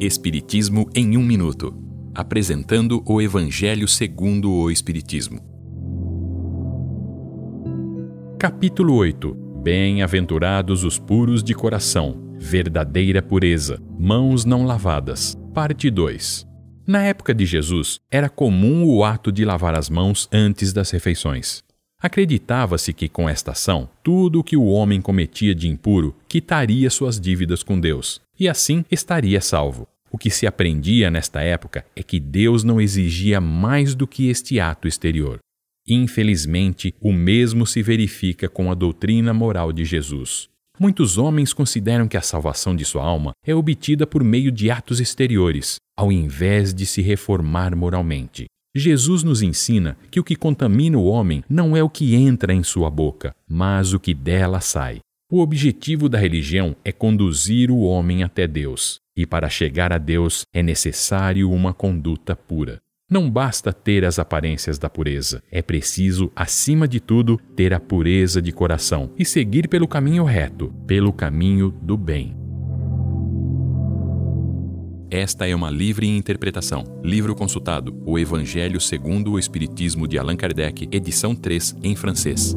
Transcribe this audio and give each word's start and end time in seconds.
Espiritismo 0.00 0.90
em 0.92 1.16
um 1.16 1.22
minuto, 1.22 1.72
apresentando 2.12 3.02
o 3.06 3.22
Evangelho 3.22 3.86
segundo 3.86 4.50
o 4.50 4.68
Espiritismo. 4.68 5.40
Capítulo 8.36 8.94
8. 8.96 9.32
Bem-aventurados 9.62 10.82
os 10.82 10.98
puros 10.98 11.44
de 11.44 11.54
coração, 11.54 12.34
verdadeira 12.38 13.22
pureza, 13.22 13.80
mãos 13.96 14.44
não 14.44 14.66
lavadas. 14.66 15.36
Parte 15.54 15.88
2. 15.90 16.44
Na 16.86 17.04
época 17.04 17.32
de 17.32 17.46
Jesus, 17.46 18.00
era 18.10 18.28
comum 18.28 18.84
o 18.86 19.04
ato 19.04 19.30
de 19.30 19.44
lavar 19.44 19.78
as 19.78 19.88
mãos 19.88 20.28
antes 20.32 20.72
das 20.72 20.90
refeições. 20.90 21.62
Acreditava-se 22.02 22.92
que 22.92 23.08
com 23.08 23.28
esta 23.28 23.52
ação, 23.52 23.88
tudo 24.02 24.40
o 24.40 24.44
que 24.44 24.56
o 24.56 24.66
homem 24.66 25.00
cometia 25.00 25.54
de 25.54 25.68
impuro 25.68 26.14
quitaria 26.34 26.90
suas 26.90 27.20
dívidas 27.20 27.62
com 27.62 27.78
Deus, 27.78 28.20
e 28.36 28.48
assim 28.48 28.84
estaria 28.90 29.40
salvo. 29.40 29.86
O 30.10 30.18
que 30.18 30.28
se 30.30 30.48
aprendia 30.48 31.08
nesta 31.08 31.40
época 31.42 31.86
é 31.94 32.02
que 32.02 32.18
Deus 32.18 32.64
não 32.64 32.80
exigia 32.80 33.40
mais 33.40 33.94
do 33.94 34.04
que 34.04 34.26
este 34.28 34.58
ato 34.58 34.88
exterior. 34.88 35.38
Infelizmente, 35.86 36.92
o 37.00 37.12
mesmo 37.12 37.64
se 37.64 37.84
verifica 37.84 38.48
com 38.48 38.68
a 38.68 38.74
doutrina 38.74 39.32
moral 39.32 39.72
de 39.72 39.84
Jesus. 39.84 40.48
Muitos 40.76 41.18
homens 41.18 41.52
consideram 41.52 42.08
que 42.08 42.16
a 42.16 42.20
salvação 42.20 42.74
de 42.74 42.84
sua 42.84 43.04
alma 43.04 43.30
é 43.46 43.54
obtida 43.54 44.04
por 44.04 44.24
meio 44.24 44.50
de 44.50 44.72
atos 44.72 44.98
exteriores, 44.98 45.76
ao 45.96 46.10
invés 46.10 46.74
de 46.74 46.84
se 46.84 47.00
reformar 47.00 47.76
moralmente. 47.76 48.46
Jesus 48.74 49.22
nos 49.22 49.40
ensina 49.40 49.96
que 50.10 50.18
o 50.18 50.24
que 50.24 50.34
contamina 50.34 50.98
o 50.98 51.04
homem 51.04 51.44
não 51.48 51.76
é 51.76 51.82
o 51.84 51.88
que 51.88 52.16
entra 52.16 52.52
em 52.52 52.64
sua 52.64 52.90
boca, 52.90 53.32
mas 53.48 53.92
o 53.92 54.00
que 54.00 54.12
dela 54.12 54.60
sai. 54.60 54.98
O 55.30 55.40
objetivo 55.40 56.06
da 56.06 56.18
religião 56.18 56.76
é 56.84 56.92
conduzir 56.92 57.70
o 57.70 57.78
homem 57.78 58.22
até 58.22 58.46
Deus, 58.46 59.00
e 59.16 59.24
para 59.26 59.48
chegar 59.48 59.90
a 59.90 59.96
Deus 59.96 60.44
é 60.52 60.62
necessário 60.62 61.50
uma 61.50 61.72
conduta 61.72 62.36
pura. 62.36 62.78
Não 63.10 63.30
basta 63.30 63.72
ter 63.72 64.04
as 64.04 64.18
aparências 64.18 64.78
da 64.78 64.90
pureza, 64.90 65.42
é 65.50 65.62
preciso, 65.62 66.30
acima 66.36 66.86
de 66.86 67.00
tudo, 67.00 67.40
ter 67.56 67.72
a 67.72 67.80
pureza 67.80 68.40
de 68.42 68.52
coração 68.52 69.12
e 69.18 69.24
seguir 69.24 69.66
pelo 69.66 69.88
caminho 69.88 70.24
reto, 70.24 70.72
pelo 70.86 71.12
caminho 71.12 71.70
do 71.70 71.96
bem. 71.96 72.36
Esta 75.10 75.46
é 75.46 75.54
uma 75.54 75.70
livre 75.70 76.06
interpretação. 76.06 76.84
Livro 77.02 77.34
consultado: 77.34 77.98
O 78.04 78.18
Evangelho 78.18 78.80
segundo 78.80 79.32
o 79.32 79.38
Espiritismo 79.38 80.06
de 80.08 80.18
Allan 80.18 80.36
Kardec, 80.36 80.88
edição 80.90 81.34
3, 81.34 81.76
em 81.82 81.94
francês. 81.94 82.54